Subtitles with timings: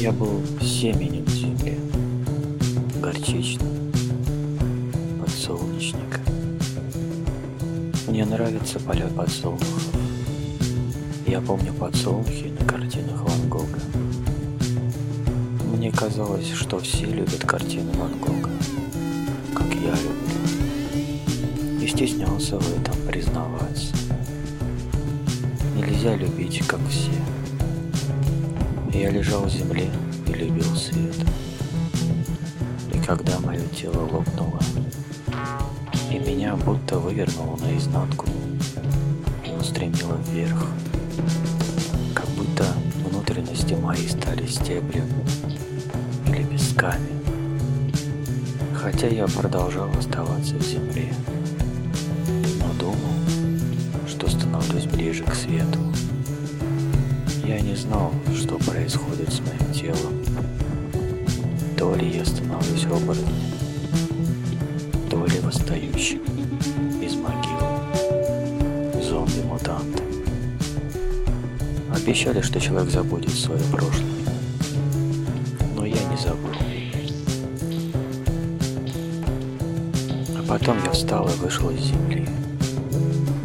[0.00, 1.76] Я был семенем в земле,
[3.02, 3.90] горчичным,
[5.20, 6.20] подсолнечника.
[8.06, 9.88] Мне нравится поля подсолнухов.
[11.26, 13.80] Я помню подсолнухи на картинах Ван Гога.
[15.74, 18.50] Мне казалось, что все любят картины Ван Гога,
[19.52, 21.82] как я люблю.
[21.82, 23.96] И стеснялся в этом признаваться.
[25.74, 27.10] Нельзя любить, как все.
[28.92, 29.90] Я лежал в земле
[30.26, 31.14] и любил свет.
[32.92, 34.60] И когда мое тело лопнуло,
[36.10, 38.26] и меня будто вывернуло наизнанку,
[39.60, 40.66] устремило вверх,
[42.14, 42.64] как будто
[43.08, 45.06] внутренности мои стали стеблем
[46.26, 47.10] или песками,
[48.74, 51.12] хотя я продолжал оставаться в земле,
[52.60, 55.78] но думал, что становлюсь ближе к свету.
[57.48, 60.22] Я не знал, что происходит с моим телом.
[61.78, 63.24] То ли я становлюсь оборотнем,
[65.08, 66.20] то ли восстающим
[67.00, 70.04] из могилы, зомби-мутантом.
[71.96, 74.04] Обещали, что человек забудет свое прошлое,
[75.74, 76.52] но я не забыл.
[80.36, 82.28] А потом я встал и вышел из земли,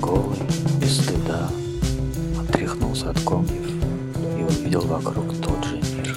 [0.01, 0.39] голый,
[0.81, 1.49] без стыда,
[2.41, 3.72] отряхнулся от комьев
[4.55, 6.15] увидел вокруг тот же мир,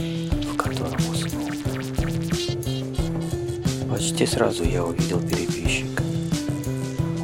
[0.52, 1.48] в котором уснул.
[3.90, 6.02] Почти сразу я увидел переписчика.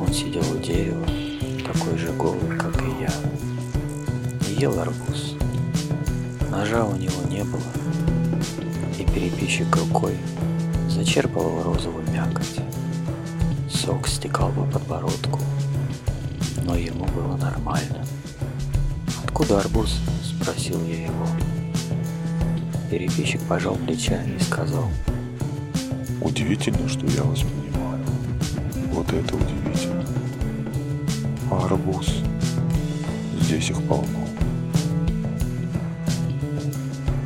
[0.01, 1.07] Он сидел у дерева,
[1.67, 3.13] такой же голый, как и я,
[4.49, 5.35] и ел арбуз.
[6.51, 7.63] Ножа у него не было,
[8.99, 10.17] и переписчик рукой
[10.89, 12.61] зачерпывал розовую мякоть.
[13.71, 15.41] Сок стекал по подбородку,
[16.65, 18.05] но ему было нормально.
[19.25, 19.99] «Откуда арбуз?»–
[20.43, 21.27] спросил я его.
[22.91, 24.91] Переписчик пожал плечами и сказал,
[26.21, 28.05] Удивительно, что я вас понимаю.
[28.93, 30.05] Вот это удивительно.
[31.51, 32.23] А арбуз?
[33.41, 34.07] Здесь их полно.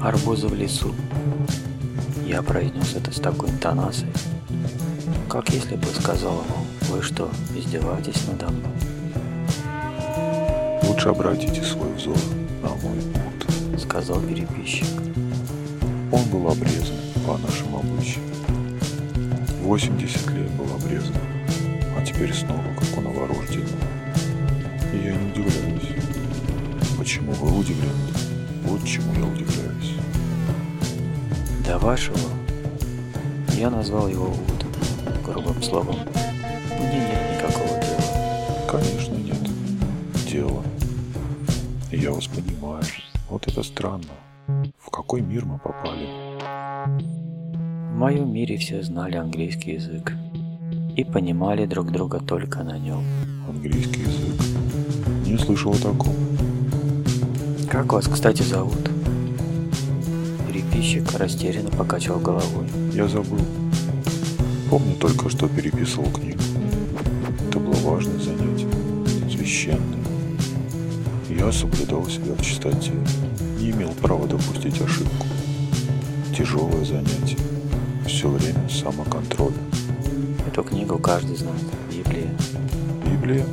[0.03, 0.95] «Арбузы в лесу».
[2.27, 4.13] Я произнес это с такой интонацией,
[5.29, 8.73] как если бы сказал ему, «Вы что, издеваетесь надо мной?»
[10.85, 12.17] Лучше обратите свой взор
[12.67, 13.81] на мой путь.
[13.81, 14.89] сказал переписчик.
[16.11, 18.25] Он был обрезан по нашим обычаям.
[19.63, 21.15] 80 лет был обрезан,
[21.97, 23.87] а теперь снова как у новорожденного.
[24.93, 26.05] И я не удивляюсь.
[26.99, 27.93] Почему вы удивлены?
[28.65, 29.95] Вот чему я удивляюсь.
[31.65, 32.19] До вашего
[33.57, 34.67] я назвал его Вуд,
[35.25, 35.97] грубым словом.
[36.79, 38.69] Мне нет никакого дела.
[38.69, 39.06] Конечно.
[41.93, 42.83] Я вас понимаю.
[43.31, 44.05] Вот это странно.
[44.79, 46.09] В какой мир мы попали?
[47.93, 50.13] В моем мире все знали английский язык
[50.97, 53.05] и понимали друг друга только на нем.
[53.49, 55.27] Английский язык.
[55.27, 56.15] Не слышал о таком.
[57.71, 58.91] Как вас, кстати, зовут?
[60.49, 62.67] Переписчик растерянно покачал головой.
[62.95, 63.41] Я забыл.
[64.71, 66.41] Помню только, что переписывал книгу.
[67.49, 68.69] Это было важное занятие.
[69.31, 70.06] Священное.
[71.39, 72.93] Я соблюдал себя в чистоте.
[73.59, 75.27] Не имел права допустить ошибку.
[76.35, 77.37] Тяжелое занятие.
[78.07, 79.53] Все время самоконтроль.
[80.47, 81.61] Эту книгу каждый знает.
[81.93, 82.31] Библия.
[83.05, 83.45] Библия?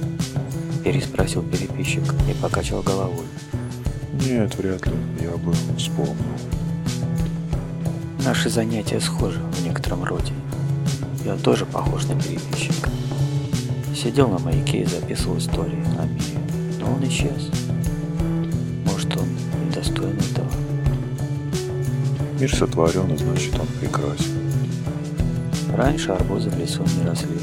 [0.85, 3.25] Переспросил переписчик и покачал головой.
[4.13, 4.94] Нет, вряд ли.
[5.21, 6.15] Я бы вспомнил.
[8.23, 10.31] Наши занятия схожи в некотором роде.
[11.25, 12.89] Я тоже похож на переписчика.
[13.94, 16.39] Сидел на маяке и записывал истории о мире,
[16.79, 17.51] но он исчез.
[19.03, 19.28] Может, он
[19.68, 20.47] недостоин этого?
[22.40, 24.31] Мир сотворен, и значит он прекрасен.
[25.75, 27.38] Раньше арбузы в лесу не росли.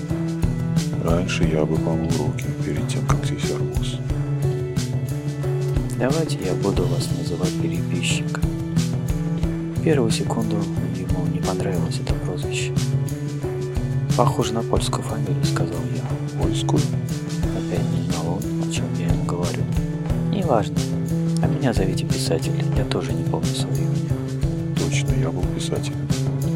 [1.05, 3.99] Раньше я бы помыл руки перед тем, как съесть арбуз.
[5.99, 8.41] Давайте я буду вас называть переписчик.
[9.85, 10.57] Первую секунду
[10.97, 12.73] ему не понравилось это прозвище.
[14.17, 16.41] Похоже на польскую фамилию, сказал я.
[16.43, 16.81] Польскую?
[17.59, 19.63] Опять не знал он, о чем я ему говорю.
[20.31, 20.77] Неважно.
[21.61, 24.75] Меня зовите писатель, я тоже не помню свое имя.
[24.79, 26.09] Точно, я был писателем.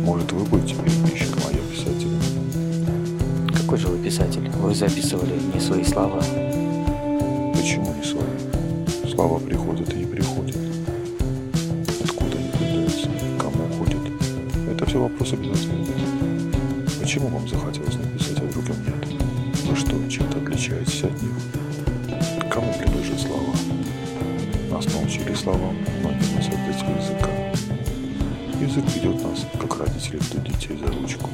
[0.02, 2.18] Может, вы будете переписчиком, а я писателем.
[3.54, 4.48] Какой же вы писатель?
[4.48, 6.22] Вы записывали не свои слова.
[7.52, 9.12] Почему не свои?
[9.12, 10.56] Слова приходят и не приходят.
[12.02, 13.08] Откуда они появляются?
[13.38, 14.00] Кому ходят?
[14.72, 15.84] Это все вопрос обязательно.
[16.98, 19.20] Почему вам захотелось написать, а другим нет?
[19.68, 22.48] Вы что, чем-то отличаетесь от них?
[22.50, 23.52] Кому принадлежат слова?
[24.84, 27.28] Нас научили словам, но не мы создатели языка.
[28.60, 31.31] Язык ведет нас, как родители ведут детей за ручку.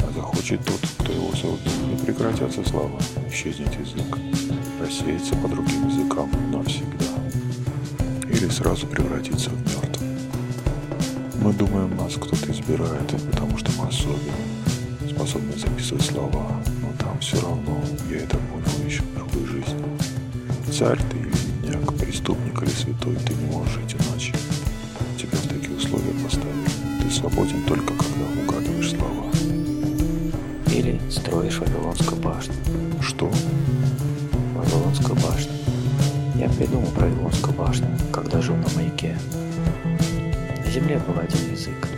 [0.00, 2.98] А захочет тот, кто его создал, не прекратятся слова,
[3.30, 4.18] исчезнет язык,
[4.80, 7.06] рассеется по другим языкам навсегда.
[8.28, 10.08] Или сразу превратится в мертвый.
[11.42, 17.40] Мы думаем, нас кто-то избирает, потому что мы особенные, способны записывать слова, но там все
[17.40, 17.80] равно,
[18.10, 19.84] я это понял еще в другой жизни.
[20.70, 24.32] Царь ты или бедняк, преступник или святой, ты не можешь жить иначе.
[25.16, 27.02] Тебя в такие условия поставили.
[27.02, 29.26] Ты свободен только когда угадываешь слова.
[30.66, 32.54] Или строишь Вавилонскую башню.
[33.00, 33.30] Что?
[34.54, 35.52] Вавилонскую башню.
[36.36, 39.16] Я придумал про Вавилонскую башню, когда жил на маяке.
[40.64, 41.88] На земле был один язык.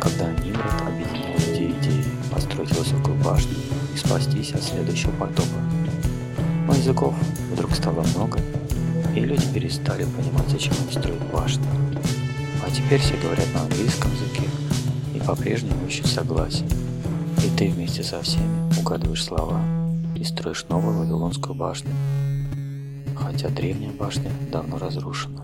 [0.00, 3.54] Когда Нимрод объединял людей идеи построить высокую башню
[3.94, 5.58] и спастись от следующего потопа.
[6.66, 7.14] Но языков
[7.52, 8.38] вдруг стало много,
[9.14, 11.66] и люди перестали понимать, зачем они строят башни.
[12.64, 14.48] А теперь все говорят на английском языке
[15.14, 16.68] и по-прежнему ищут согласие.
[17.44, 19.60] И ты вместе со всеми угадываешь слова
[20.14, 21.90] и строишь новую Вавилонскую башню,
[23.16, 25.37] хотя древняя башня давно разрушена.